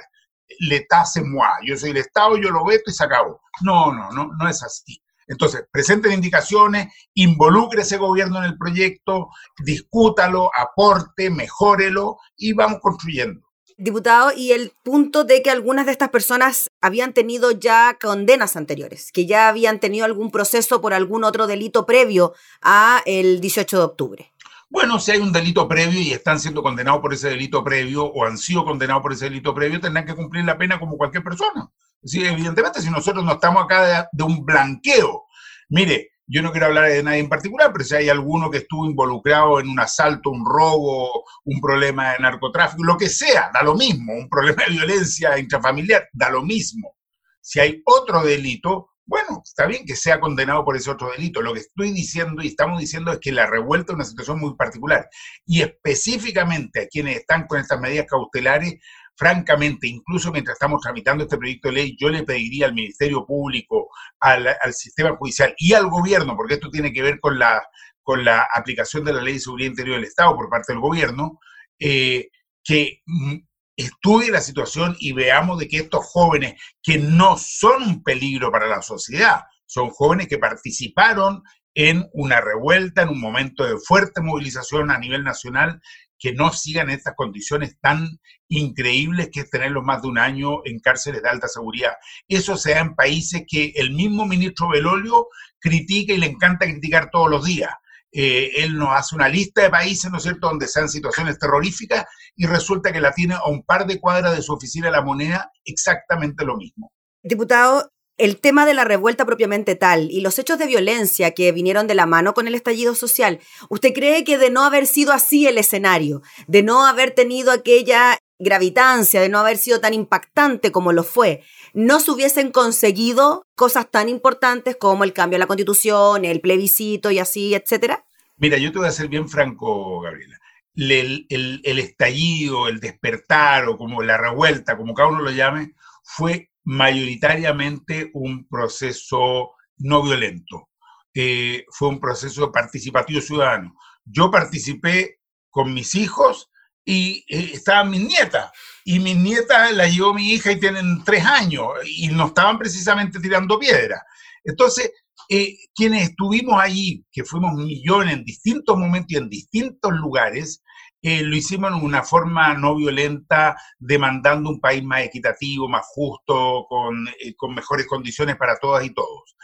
L'État 0.60 1.04
c'est 1.04 1.24
moi. 1.24 1.48
Yo 1.64 1.76
soy 1.76 1.90
el 1.90 1.96
Estado, 1.96 2.36
yo 2.36 2.50
lo 2.50 2.64
veto 2.64 2.88
y 2.88 2.92
se 2.92 3.02
acabó. 3.02 3.40
No, 3.62 3.92
no, 3.92 4.12
no, 4.12 4.30
no 4.38 4.48
es 4.48 4.62
así. 4.62 5.02
Entonces, 5.26 5.64
presenten 5.72 6.12
indicaciones, 6.12 6.94
involucre 7.14 7.82
ese 7.82 7.96
gobierno 7.96 8.38
en 8.38 8.44
el 8.44 8.56
proyecto, 8.56 9.28
discútalo, 9.64 10.50
aporte, 10.56 11.28
mejórelo 11.28 12.18
y 12.36 12.52
vamos 12.52 12.78
construyendo. 12.80 13.40
Diputado, 13.78 14.32
y 14.36 14.52
el 14.52 14.72
punto 14.82 15.24
de 15.24 15.42
que 15.42 15.50
algunas 15.50 15.86
de 15.86 15.92
estas 15.92 16.10
personas 16.10 16.70
habían 16.80 17.12
tenido 17.12 17.50
ya 17.50 17.98
condenas 18.00 18.56
anteriores, 18.56 19.10
que 19.12 19.26
ya 19.26 19.48
habían 19.48 19.80
tenido 19.80 20.04
algún 20.04 20.30
proceso 20.30 20.80
por 20.80 20.94
algún 20.94 21.24
otro 21.24 21.46
delito 21.46 21.86
previo 21.86 22.34
a 22.60 23.02
el 23.06 23.40
18 23.40 23.78
de 23.78 23.84
octubre. 23.84 24.32
Bueno, 24.68 24.98
si 24.98 25.10
hay 25.10 25.18
un 25.18 25.32
delito 25.32 25.68
previo 25.68 26.00
y 26.00 26.12
están 26.12 26.40
siendo 26.40 26.62
condenados 26.62 27.02
por 27.02 27.12
ese 27.12 27.28
delito 27.28 27.62
previo 27.62 28.04
o 28.04 28.24
han 28.24 28.38
sido 28.38 28.64
condenados 28.64 29.02
por 29.02 29.12
ese 29.12 29.26
delito 29.26 29.54
previo, 29.54 29.80
tendrán 29.80 30.06
que 30.06 30.14
cumplir 30.14 30.44
la 30.44 30.56
pena 30.56 30.78
como 30.78 30.96
cualquier 30.96 31.22
persona. 31.22 31.70
Sí, 32.02 32.24
evidentemente, 32.24 32.80
si 32.80 32.90
nosotros 32.90 33.24
no 33.24 33.32
estamos 33.32 33.64
acá 33.64 33.82
de, 33.84 34.04
de 34.12 34.24
un 34.24 34.44
blanqueo, 34.44 35.24
mire, 35.68 36.11
yo 36.26 36.42
no 36.42 36.52
quiero 36.52 36.66
hablar 36.66 36.88
de 36.88 37.02
nadie 37.02 37.18
en 37.18 37.28
particular, 37.28 37.72
pero 37.72 37.84
si 37.84 37.94
hay 37.94 38.08
alguno 38.08 38.50
que 38.50 38.58
estuvo 38.58 38.86
involucrado 38.86 39.60
en 39.60 39.68
un 39.68 39.80
asalto, 39.80 40.30
un 40.30 40.44
robo, 40.46 41.24
un 41.44 41.60
problema 41.60 42.12
de 42.12 42.20
narcotráfico, 42.20 42.84
lo 42.84 42.96
que 42.96 43.08
sea, 43.08 43.50
da 43.52 43.62
lo 43.62 43.74
mismo, 43.74 44.14
un 44.14 44.28
problema 44.28 44.64
de 44.66 44.72
violencia 44.72 45.38
intrafamiliar, 45.38 46.08
da 46.12 46.30
lo 46.30 46.42
mismo. 46.42 46.96
Si 47.40 47.58
hay 47.58 47.82
otro 47.84 48.22
delito, 48.22 48.92
bueno, 49.04 49.42
está 49.44 49.66
bien 49.66 49.84
que 49.84 49.96
sea 49.96 50.20
condenado 50.20 50.64
por 50.64 50.76
ese 50.76 50.90
otro 50.90 51.10
delito. 51.10 51.42
Lo 51.42 51.52
que 51.52 51.60
estoy 51.60 51.90
diciendo 51.90 52.40
y 52.40 52.46
estamos 52.46 52.80
diciendo 52.80 53.12
es 53.12 53.18
que 53.18 53.32
la 53.32 53.46
revuelta 53.46 53.92
es 53.92 53.96
una 53.96 54.04
situación 54.04 54.38
muy 54.38 54.54
particular. 54.54 55.08
Y 55.44 55.60
específicamente 55.62 56.82
a 56.82 56.86
quienes 56.86 57.16
están 57.16 57.46
con 57.46 57.58
estas 57.58 57.80
medidas 57.80 58.06
cautelares, 58.08 58.74
francamente, 59.16 59.86
incluso 59.86 60.32
mientras 60.32 60.54
estamos 60.54 60.80
tramitando 60.80 61.24
este 61.24 61.36
proyecto 61.36 61.68
de 61.68 61.74
ley, 61.74 61.96
yo 61.98 62.08
le 62.08 62.22
pediría 62.22 62.66
al 62.66 62.74
Ministerio 62.74 63.26
Público, 63.26 63.88
al, 64.20 64.56
sistema 64.72 65.16
judicial 65.16 65.54
y 65.58 65.74
al 65.74 65.88
gobierno, 65.88 66.36
porque 66.36 66.54
esto 66.54 66.70
tiene 66.70 66.92
que 66.92 67.02
ver 67.02 67.20
con 67.20 67.38
la, 67.38 67.62
con 68.02 68.24
la 68.24 68.48
aplicación 68.54 69.04
de 69.04 69.12
la 69.12 69.22
Ley 69.22 69.34
de 69.34 69.40
Seguridad 69.40 69.70
Interior 69.70 69.96
del 69.96 70.04
Estado 70.04 70.34
por 70.34 70.48
parte 70.48 70.72
del 70.72 70.80
gobierno, 70.80 71.38
eh, 71.78 72.28
que 72.64 73.02
mm, 73.06 73.36
estudie 73.76 74.30
la 74.30 74.40
situación 74.40 74.96
y 74.98 75.12
veamos 75.12 75.58
de 75.58 75.68
que 75.68 75.78
estos 75.78 76.04
jóvenes, 76.06 76.54
que 76.82 76.98
no 76.98 77.36
son 77.36 77.82
un 77.82 78.02
peligro 78.02 78.50
para 78.50 78.66
la 78.66 78.82
sociedad, 78.82 79.42
son 79.66 79.90
jóvenes 79.90 80.28
que 80.28 80.38
participaron 80.38 81.42
en 81.74 82.08
una 82.12 82.40
revuelta, 82.40 83.02
en 83.02 83.08
un 83.08 83.20
momento 83.20 83.64
de 83.64 83.78
fuerte 83.78 84.20
movilización 84.20 84.90
a 84.90 84.98
nivel 84.98 85.24
nacional, 85.24 85.80
que 86.22 86.32
no 86.32 86.52
sigan 86.52 86.88
estas 86.88 87.14
condiciones 87.16 87.76
tan 87.80 88.08
increíbles 88.48 89.28
que 89.32 89.40
es 89.40 89.50
tenerlos 89.50 89.82
más 89.82 90.02
de 90.02 90.08
un 90.08 90.18
año 90.18 90.64
en 90.64 90.78
cárceles 90.78 91.20
de 91.20 91.28
alta 91.28 91.48
seguridad. 91.48 91.94
Eso 92.28 92.56
se 92.56 92.74
da 92.74 92.80
en 92.80 92.94
países 92.94 93.42
que 93.48 93.72
el 93.74 93.92
mismo 93.92 94.24
ministro 94.24 94.68
Belolio 94.68 95.26
critica 95.58 96.12
y 96.12 96.18
le 96.18 96.26
encanta 96.26 96.66
criticar 96.66 97.10
todos 97.10 97.28
los 97.28 97.44
días. 97.44 97.72
Eh, 98.12 98.62
él 98.62 98.78
nos 98.78 98.90
hace 98.90 99.16
una 99.16 99.28
lista 99.28 99.62
de 99.62 99.70
países, 99.70 100.10
¿no 100.12 100.18
es 100.18 100.22
cierto?, 100.22 100.46
donde 100.46 100.68
sean 100.68 100.88
situaciones 100.88 101.40
terroríficas 101.40 102.04
y 102.36 102.46
resulta 102.46 102.92
que 102.92 103.00
la 103.00 103.12
tiene 103.12 103.34
a 103.34 103.48
un 103.48 103.64
par 103.64 103.86
de 103.86 103.98
cuadras 103.98 104.36
de 104.36 104.42
su 104.42 104.52
oficina 104.52 104.86
de 104.86 104.92
la 104.92 105.02
moneda 105.02 105.50
exactamente 105.64 106.44
lo 106.44 106.56
mismo. 106.56 106.92
Diputado, 107.24 107.91
el 108.18 108.38
tema 108.38 108.66
de 108.66 108.74
la 108.74 108.84
revuelta 108.84 109.24
propiamente 109.24 109.74
tal 109.74 110.10
y 110.10 110.20
los 110.20 110.38
hechos 110.38 110.58
de 110.58 110.66
violencia 110.66 111.32
que 111.32 111.52
vinieron 111.52 111.86
de 111.86 111.94
la 111.94 112.06
mano 112.06 112.34
con 112.34 112.46
el 112.46 112.54
estallido 112.54 112.94
social, 112.94 113.40
¿usted 113.68 113.92
cree 113.92 114.24
que 114.24 114.38
de 114.38 114.50
no 114.50 114.64
haber 114.64 114.86
sido 114.86 115.12
así 115.12 115.46
el 115.46 115.58
escenario, 115.58 116.22
de 116.46 116.62
no 116.62 116.86
haber 116.86 117.12
tenido 117.12 117.52
aquella 117.52 118.18
gravitancia, 118.38 119.20
de 119.20 119.28
no 119.28 119.38
haber 119.38 119.56
sido 119.56 119.80
tan 119.80 119.94
impactante 119.94 120.72
como 120.72 120.92
lo 120.92 121.04
fue, 121.04 121.42
no 121.74 122.00
se 122.00 122.10
hubiesen 122.10 122.50
conseguido 122.50 123.46
cosas 123.54 123.90
tan 123.90 124.08
importantes 124.08 124.76
como 124.76 125.04
el 125.04 125.12
cambio 125.12 125.36
de 125.36 125.40
la 125.40 125.46
constitución, 125.46 126.24
el 126.24 126.40
plebiscito 126.40 127.10
y 127.10 127.18
así, 127.18 127.54
etcétera? 127.54 128.04
Mira, 128.36 128.58
yo 128.58 128.72
te 128.72 128.78
voy 128.78 128.88
a 128.88 128.92
ser 128.92 129.08
bien 129.08 129.28
franco, 129.28 130.00
Gabriela. 130.00 130.38
El, 130.74 131.26
el, 131.28 131.78
estallido, 131.78 132.66
el 132.68 132.80
despertar 132.80 133.68
o 133.68 133.76
como 133.76 134.02
la 134.02 134.16
revuelta, 134.16 134.76
como 134.76 134.94
cada 134.94 135.10
uno 135.10 135.20
lo 135.20 135.30
llame, 135.30 135.74
fue 136.02 136.50
mayoritariamente 136.64 138.10
un 138.14 138.46
proceso 138.46 139.52
no 139.78 140.02
violento. 140.02 140.68
Eh, 141.14 141.64
fue 141.70 141.88
un 141.88 142.00
proceso 142.00 142.50
participativo 142.50 143.20
ciudadano. 143.20 143.74
Yo 144.04 144.30
participé 144.30 145.20
con 145.50 145.74
mis 145.74 145.94
hijos 145.94 146.50
y 146.84 147.24
eh, 147.28 147.50
estaban 147.54 147.90
mis 147.90 148.06
nietas. 148.06 148.50
Y 148.84 148.98
mis 148.98 149.16
nietas 149.16 149.72
la 149.72 149.86
llevó 149.88 150.14
mi 150.14 150.32
hija 150.32 150.52
y 150.52 150.60
tienen 150.60 151.04
tres 151.04 151.24
años 151.24 151.66
y 151.84 152.08
no 152.08 152.28
estaban 152.28 152.58
precisamente 152.58 153.20
tirando 153.20 153.58
piedra. 153.58 154.02
Entonces, 154.44 154.90
eh, 155.28 155.56
quienes 155.74 156.10
estuvimos 156.10 156.60
allí, 156.60 157.04
que 157.12 157.24
fuimos 157.24 157.54
millones 157.54 158.14
en 158.14 158.24
distintos 158.24 158.76
momentos 158.76 159.12
y 159.12 159.16
en 159.16 159.28
distintos 159.28 159.92
lugares, 159.92 160.61
eh, 161.02 161.22
lo 161.22 161.36
hicimos 161.36 161.72
en 161.72 161.84
una 161.84 162.02
forma 162.02 162.54
no 162.54 162.76
violenta, 162.76 163.56
demandando 163.78 164.50
un 164.50 164.60
país 164.60 164.82
más 164.84 165.02
equitativo, 165.02 165.68
más 165.68 165.84
justo, 165.86 166.66
con, 166.68 167.06
con 167.36 167.54
mejores 167.54 167.86
condiciones 167.86 168.36
para 168.36 168.56
todas 168.56 168.84
y 168.84 168.90
todos 168.90 169.36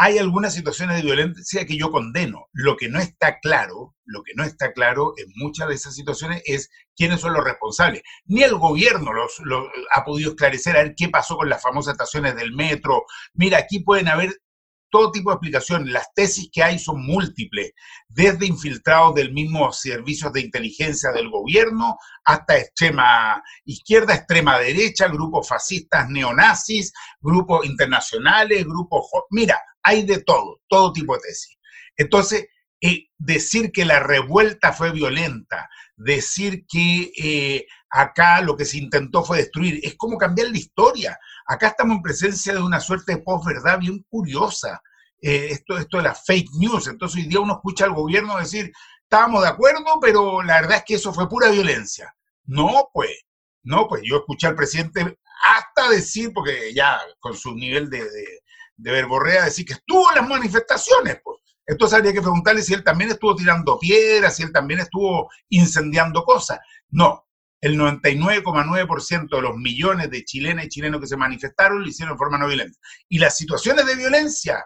hay 0.00 0.16
algunas 0.16 0.54
situaciones 0.54 0.96
de 0.96 1.02
violencia 1.02 1.66
que 1.66 1.76
yo 1.76 1.90
condeno. 1.90 2.46
Lo 2.52 2.76
que 2.76 2.88
no 2.88 3.00
está 3.00 3.40
claro, 3.40 3.96
lo 4.04 4.22
que 4.22 4.32
no 4.36 4.44
está 4.44 4.72
claro 4.72 5.12
en 5.16 5.26
muchas 5.34 5.68
de 5.68 5.74
esas 5.74 5.96
situaciones 5.96 6.40
es 6.46 6.70
quiénes 6.96 7.20
son 7.20 7.32
los 7.32 7.44
responsables. 7.44 8.02
Ni 8.24 8.44
el 8.44 8.54
gobierno 8.54 9.12
los, 9.12 9.40
ha 9.92 10.04
podido 10.04 10.30
esclarecer 10.30 10.76
a 10.76 10.84
ver 10.84 10.94
qué 10.96 11.08
pasó 11.08 11.36
con 11.36 11.48
las 11.48 11.60
famosas 11.60 11.92
estaciones 11.92 12.36
del 12.36 12.52
metro. 12.52 13.02
Mira, 13.34 13.58
aquí 13.58 13.80
pueden 13.80 14.06
haber 14.06 14.30
todo 14.90 15.12
tipo 15.12 15.30
de 15.30 15.34
explicaciones. 15.34 15.92
Las 15.92 16.12
tesis 16.14 16.48
que 16.52 16.62
hay 16.62 16.78
son 16.78 17.04
múltiples, 17.04 17.72
desde 18.08 18.46
infiltrados 18.46 19.14
del 19.14 19.32
mismo 19.32 19.72
servicios 19.72 20.32
de 20.32 20.40
inteligencia 20.40 21.10
del 21.12 21.30
gobierno 21.30 21.96
hasta 22.24 22.58
extrema 22.58 23.42
izquierda, 23.64 24.14
extrema 24.14 24.58
derecha, 24.58 25.08
grupos 25.08 25.48
fascistas 25.48 26.08
neonazis, 26.08 26.92
grupos 27.20 27.66
internacionales, 27.66 28.64
grupos... 28.64 29.06
Mira, 29.30 29.60
hay 29.82 30.04
de 30.04 30.22
todo, 30.22 30.60
todo 30.68 30.92
tipo 30.92 31.14
de 31.14 31.20
tesis. 31.20 31.58
Entonces, 31.96 32.46
eh, 32.80 33.08
decir 33.18 33.72
que 33.72 33.84
la 33.84 34.00
revuelta 34.00 34.72
fue 34.72 34.92
violenta, 34.92 35.68
decir 35.96 36.64
que 36.68 37.10
eh, 37.16 37.66
acá 37.90 38.40
lo 38.40 38.56
que 38.56 38.64
se 38.64 38.78
intentó 38.78 39.24
fue 39.24 39.38
destruir, 39.38 39.80
es 39.82 39.96
como 39.96 40.18
cambiar 40.18 40.48
la 40.50 40.58
historia. 40.58 41.18
Acá 41.46 41.68
estamos 41.68 41.96
en 41.96 42.02
presencia 42.02 42.52
de 42.52 42.60
una 42.60 42.80
suerte 42.80 43.14
de 43.14 43.22
posverdad 43.22 43.78
bien 43.78 44.04
curiosa. 44.08 44.80
Eh, 45.20 45.48
esto, 45.50 45.76
esto 45.78 45.96
de 45.96 46.04
las 46.04 46.24
fake 46.24 46.50
news. 46.58 46.86
Entonces 46.86 47.22
hoy 47.22 47.28
día 47.28 47.40
uno 47.40 47.54
escucha 47.54 47.84
al 47.84 47.94
gobierno 47.94 48.38
decir, 48.38 48.72
estábamos 49.02 49.42
de 49.42 49.48
acuerdo, 49.48 49.98
pero 50.00 50.42
la 50.42 50.60
verdad 50.60 50.78
es 50.78 50.84
que 50.84 50.94
eso 50.94 51.12
fue 51.12 51.28
pura 51.28 51.50
violencia. 51.50 52.14
No, 52.44 52.90
pues, 52.92 53.10
no, 53.62 53.88
pues 53.88 54.02
yo 54.04 54.18
escuché 54.18 54.46
al 54.46 54.56
presidente 54.56 55.18
hasta 55.56 55.90
decir, 55.90 56.32
porque 56.32 56.72
ya 56.74 57.00
con 57.20 57.36
su 57.36 57.54
nivel 57.54 57.90
de, 57.90 58.06
de 58.76 58.92
verborrea 58.92 59.44
decir 59.44 59.66
que 59.66 59.74
estuvo 59.74 60.08
en 60.10 60.16
las 60.16 60.28
manifestaciones, 60.28 61.20
pues. 61.22 61.38
Entonces 61.66 61.98
habría 61.98 62.14
que 62.14 62.22
preguntarle 62.22 62.62
si 62.62 62.72
él 62.72 62.82
también 62.82 63.10
estuvo 63.10 63.36
tirando 63.36 63.78
piedras, 63.78 64.36
si 64.36 64.42
él 64.42 64.52
también 64.52 64.80
estuvo 64.80 65.30
incendiando 65.50 66.24
cosas. 66.24 66.60
No, 66.88 67.27
el 67.60 67.76
99,9% 67.76 69.28
de 69.28 69.42
los 69.42 69.56
millones 69.56 70.10
de 70.10 70.24
chilenas 70.24 70.66
y 70.66 70.68
chilenos 70.68 71.00
que 71.00 71.06
se 71.06 71.16
manifestaron 71.16 71.82
lo 71.82 71.88
hicieron 71.88 72.12
en 72.12 72.18
forma 72.18 72.38
no 72.38 72.46
violenta. 72.46 72.78
Y 73.08 73.18
las 73.18 73.36
situaciones 73.36 73.86
de 73.86 73.96
violencia 73.96 74.64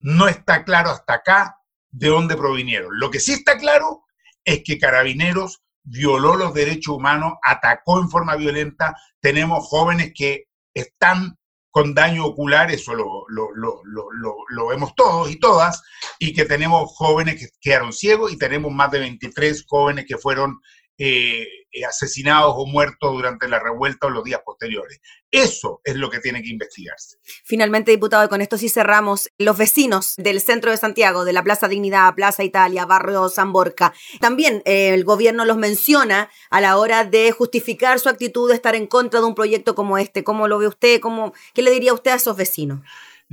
no 0.00 0.28
está 0.28 0.64
claro 0.64 0.90
hasta 0.90 1.14
acá 1.14 1.56
de 1.90 2.08
dónde 2.08 2.36
provinieron. 2.36 2.98
Lo 2.98 3.10
que 3.10 3.20
sí 3.20 3.32
está 3.32 3.58
claro 3.58 4.04
es 4.44 4.62
que 4.64 4.78
Carabineros 4.78 5.62
violó 5.84 6.36
los 6.36 6.54
derechos 6.54 6.96
humanos, 6.96 7.34
atacó 7.42 8.00
en 8.00 8.10
forma 8.10 8.36
violenta. 8.36 8.96
Tenemos 9.20 9.66
jóvenes 9.68 10.12
que 10.14 10.46
están 10.74 11.36
con 11.70 11.94
daño 11.94 12.26
ocular, 12.26 12.70
eso 12.70 12.94
lo, 12.94 13.24
lo, 13.28 14.66
vemos 14.68 14.94
todos 14.94 15.30
y 15.30 15.40
todas, 15.40 15.82
y 16.18 16.34
que 16.34 16.44
tenemos 16.44 16.92
jóvenes 16.94 17.40
que 17.40 17.48
quedaron 17.62 17.94
ciegos 17.94 18.30
y 18.30 18.36
tenemos 18.36 18.70
más 18.70 18.90
de 18.90 18.98
23 18.98 19.64
jóvenes 19.66 20.04
que 20.06 20.18
fueron 20.18 20.60
eh, 21.04 21.48
eh, 21.72 21.84
asesinados 21.84 22.54
o 22.56 22.64
muertos 22.64 23.12
durante 23.12 23.48
la 23.48 23.58
revuelta 23.58 24.06
o 24.06 24.10
los 24.10 24.22
días 24.22 24.40
posteriores. 24.44 25.00
Eso 25.32 25.80
es 25.82 25.96
lo 25.96 26.08
que 26.10 26.20
tiene 26.20 26.42
que 26.42 26.50
investigarse. 26.50 27.16
Finalmente, 27.44 27.90
diputado, 27.90 28.24
y 28.24 28.28
con 28.28 28.40
esto 28.40 28.56
sí 28.56 28.68
cerramos, 28.68 29.28
los 29.36 29.58
vecinos 29.58 30.14
del 30.16 30.40
centro 30.40 30.70
de 30.70 30.76
Santiago, 30.76 31.24
de 31.24 31.32
la 31.32 31.42
Plaza 31.42 31.66
Dignidad, 31.66 32.14
Plaza 32.14 32.44
Italia, 32.44 32.86
Barrio 32.86 33.28
San 33.30 33.52
Borca, 33.52 33.92
también 34.20 34.62
eh, 34.64 34.94
el 34.94 35.02
gobierno 35.02 35.44
los 35.44 35.56
menciona 35.56 36.30
a 36.50 36.60
la 36.60 36.76
hora 36.76 37.04
de 37.04 37.32
justificar 37.32 37.98
su 37.98 38.08
actitud 38.08 38.48
de 38.48 38.54
estar 38.54 38.76
en 38.76 38.86
contra 38.86 39.18
de 39.18 39.26
un 39.26 39.34
proyecto 39.34 39.74
como 39.74 39.98
este. 39.98 40.22
¿Cómo 40.22 40.46
lo 40.46 40.58
ve 40.58 40.68
usted? 40.68 41.00
¿Cómo, 41.00 41.32
¿Qué 41.52 41.62
le 41.62 41.72
diría 41.72 41.94
usted 41.94 42.12
a 42.12 42.16
esos 42.16 42.36
vecinos? 42.36 42.78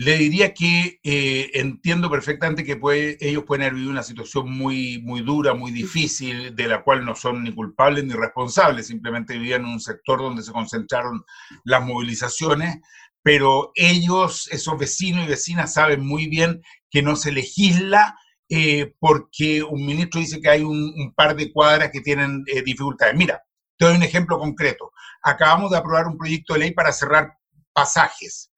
Le 0.01 0.17
diría 0.17 0.53
que 0.53 0.97
eh, 1.03 1.49
entiendo 1.55 2.09
perfectamente 2.09 2.63
que 2.63 2.77
puede, 2.77 3.17
ellos 3.19 3.43
pueden 3.43 3.63
haber 3.63 3.73
vivido 3.73 3.91
una 3.91 4.01
situación 4.01 4.49
muy, 4.49 5.01
muy 5.01 5.19
dura, 5.23 5.53
muy 5.53 5.71
difícil, 5.71 6.55
de 6.55 6.67
la 6.69 6.85
cual 6.85 7.03
no 7.03 7.15
son 7.15 7.43
ni 7.43 7.53
culpables 7.53 8.05
ni 8.05 8.13
responsables, 8.13 8.87
simplemente 8.87 9.37
vivían 9.37 9.63
en 9.63 9.71
un 9.73 9.81
sector 9.81 10.19
donde 10.19 10.41
se 10.41 10.53
concentraron 10.53 11.25
las 11.65 11.85
movilizaciones, 11.85 12.77
pero 13.21 13.73
ellos, 13.75 14.47
esos 14.53 14.79
vecinos 14.79 15.25
y 15.25 15.27
vecinas, 15.27 15.73
saben 15.73 16.07
muy 16.07 16.27
bien 16.27 16.61
que 16.89 17.01
no 17.01 17.17
se 17.17 17.33
legisla 17.33 18.15
eh, 18.47 18.93
porque 18.99 19.63
un 19.63 19.85
ministro 19.85 20.21
dice 20.21 20.39
que 20.39 20.49
hay 20.49 20.61
un, 20.61 21.13
par 21.13 21.35
de 21.35 21.51
cuadras 21.51 21.89
que 21.91 21.99
tienen 21.99 22.45
eh, 22.47 22.61
dificultades. 22.61 23.17
Mira, 23.17 23.43
te 23.77 23.83
doy 23.83 23.97
un 23.97 24.03
ejemplo 24.03 24.39
concreto. 24.39 24.93
Acabamos 25.21 25.71
de 25.71 25.77
aprobar 25.77 26.07
un 26.07 26.17
proyecto 26.17 26.53
de 26.53 26.59
ley 26.59 26.71
para 26.71 26.93
cerrar 26.93 27.33
pasajes 27.73 28.48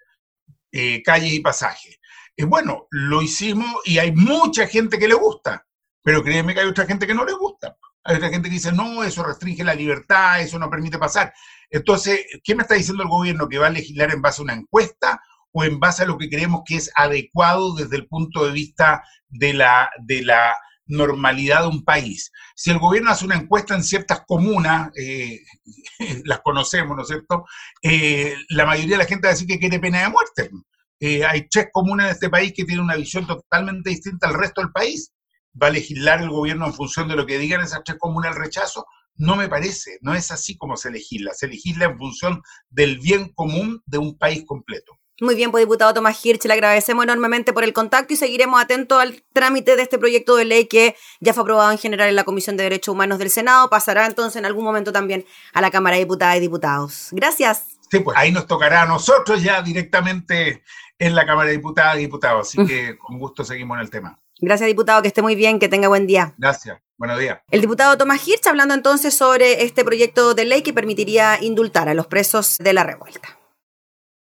eh, 0.72 1.02
calles 1.04 1.34
y 1.34 1.40
pasajes. 1.40 2.00
Eh, 2.36 2.46
bueno, 2.46 2.88
lo 2.92 3.22
hicimos 3.22 3.76
y 3.86 3.98
hay 3.98 4.12
mucha 4.12 4.68
gente 4.68 4.98
que 4.98 5.08
le 5.08 5.16
gusta, 5.16 5.66
pero 6.04 6.24
créeme 6.24 6.54
que 6.54 6.62
hay 6.62 6.68
otra 6.68 6.86
gente 6.86 7.06
que 7.08 7.14
no 7.14 7.26
le 7.26 7.34
gusta. 7.34 7.78
Hay 8.04 8.16
otra 8.16 8.30
gente 8.30 8.50
que 8.50 8.56
dice, 8.56 8.72
no, 8.72 9.04
eso 9.04 9.24
restringe 9.24 9.64
la 9.64 9.76
libertad, 9.76 10.42
eso 10.42 10.58
no 10.58 10.70
permite 10.70 10.98
pasar. 10.98 11.34
Entonces, 11.70 12.26
¿qué 12.44 12.56
me 12.56 12.64
está 12.64 12.74
diciendo 12.74 13.04
el 13.04 13.10
gobierno? 13.10 13.48
¿Que 13.48 13.60
va 13.60 13.68
a 13.68 13.72
legislar 13.72 14.12
en 14.12 14.22
base 14.22 14.42
a 14.42 14.44
una 14.44 14.54
encuesta 14.54 15.22
o 15.52 15.64
en 15.64 15.80
base 15.80 16.04
a 16.04 16.06
lo 16.08 16.18
que 16.18 16.30
creemos 16.30 16.62
que 16.66 16.78
es 16.78 16.90
adecuado 16.96 17.76
desde 17.76 17.98
el 17.98 18.08
punto 18.08 18.46
de 18.46 18.52
vista 18.52 19.04
de 19.28 19.54
la, 19.54 19.92
de 20.00 20.24
la 20.24 20.56
normalidad 20.92 21.62
de 21.62 21.70
un 21.70 21.84
país. 21.84 22.32
Si 22.56 22.70
el 22.70 22.78
gobierno 22.78 23.12
hace 23.12 23.26
una 23.26 23.36
encuesta 23.36 23.74
en 23.76 23.84
ciertas 23.84 24.24
comunas, 24.28 24.92
eh, 24.96 25.40
las 26.26 26.42
conocemos, 26.42 26.96
¿no 26.96 27.02
es 27.04 27.08
cierto? 27.08 27.46
Eh, 27.82 28.36
la 28.50 28.66
mayoría 28.66 28.98
de 28.98 29.04
la 29.04 29.10
gente 29.10 29.28
va 29.28 29.30
a 29.30 29.34
decir 29.34 29.48
que 29.48 29.58
quiere 29.60 29.80
pena 29.80 30.04
de 30.04 30.10
muerte. 30.10 30.52
Eh, 31.00 31.26
hay 31.26 31.48
tres 31.50 31.68
comunas 31.72 32.08
en 32.08 32.12
este 32.12 32.30
país 32.30 32.54
que 32.56 32.66
tienen 32.66 32.84
una 32.84 32.96
visión 32.96 33.26
totalmente 33.26 33.90
distinta 33.90 34.28
al 34.28 34.36
resto 34.36 34.62
del 34.62 34.72
país. 34.72 35.14
¿Va 35.62 35.68
a 35.68 35.72
legislar 35.72 36.22
el 36.22 36.30
gobierno 36.30 36.66
en 36.68 36.74
función 36.74 37.08
de 37.08 37.16
lo 37.16 37.26
que 37.26 37.40
digan 37.40 37.62
esas 37.62 37.84
tres 37.84 37.98
comunas 37.98 38.36
el 38.36 38.42
rechazo? 38.42 38.86
No 39.16 39.36
me 39.36 39.50
parece, 39.50 39.98
no 40.02 40.14
es 40.14 40.32
así 40.32 40.58
como 40.58 40.78
se 40.78 40.92
legisla. 40.92 41.34
Se 41.34 41.48
legisla 41.48 41.86
en 41.86 41.98
función 41.98 42.42
del 42.70 43.00
bien 43.00 43.32
común 43.34 43.82
de 43.86 43.98
un 43.98 44.18
país 44.18 44.44
completo. 44.46 45.01
Muy 45.22 45.36
bien, 45.36 45.52
pues 45.52 45.62
diputado 45.62 45.94
Tomás 45.94 46.26
Hirsch, 46.26 46.46
le 46.46 46.54
agradecemos 46.54 47.04
enormemente 47.04 47.54
por 47.54 47.64
el 47.64 47.74
contacto 47.74 48.12
y 48.12 48.18
seguiremos 48.18 48.60
atentos 48.60 49.00
al 49.00 49.24
trámite 49.34 49.76
de 49.76 49.84
este 49.84 50.00
proyecto 50.00 50.36
de 50.36 50.46
ley 50.46 50.66
que 50.66 50.96
ya 51.20 51.36
fue 51.36 51.44
aprobado 51.44 51.72
en 51.72 51.78
general 51.78 52.10
en 52.10 52.16
la 52.16 52.24
Comisión 52.24 52.58
de 52.58 52.64
Derechos 52.64 52.92
Humanos 52.92 53.20
del 53.20 53.30
Senado. 53.30 53.70
Pasará 53.70 54.08
entonces 54.08 54.38
en 54.38 54.48
algún 54.48 54.66
momento 54.66 54.92
también 54.92 55.24
a 55.54 55.62
la 55.62 55.70
Cámara 55.70 55.98
de 55.98 56.06
Diputadas 56.06 56.38
y 56.38 56.40
Diputados. 56.40 57.10
Gracias. 57.12 57.66
Sí, 57.92 58.00
pues 58.00 58.18
ahí 58.18 58.32
nos 58.32 58.48
tocará 58.48 58.82
a 58.82 58.86
nosotros 58.88 59.44
ya 59.44 59.62
directamente 59.62 60.64
en 60.98 61.14
la 61.14 61.24
Cámara 61.24 61.50
de 61.50 61.58
Diputadas 61.58 61.98
y 61.98 62.00
Diputados. 62.00 62.48
Así 62.48 62.66
que 62.66 62.98
con 62.98 63.20
gusto 63.20 63.44
seguimos 63.44 63.76
en 63.76 63.82
el 63.82 63.92
tema. 63.92 64.20
Gracias, 64.40 64.66
diputado, 64.66 65.04
que 65.04 65.10
esté 65.10 65.22
muy 65.22 65.36
bien, 65.36 65.60
que 65.60 65.70
tenga 65.70 65.88
buen 65.88 66.08
día. 66.08 66.34
Gracias, 66.40 66.80
buenos 66.98 67.20
días. 67.20 67.42
El 67.52 67.62
diputado 67.62 67.96
Tomás 67.96 68.28
Hirsch 68.28 68.48
hablando 68.48 68.74
entonces 68.74 69.14
sobre 69.14 69.66
este 69.66 69.86
proyecto 69.86 70.34
de 70.34 70.46
ley 70.46 70.64
que 70.64 70.74
permitiría 70.74 71.38
indultar 71.40 71.90
a 71.90 71.94
los 71.94 72.08
presos 72.08 72.58
de 72.58 72.74
la 72.74 72.84
revuelta. 72.84 73.38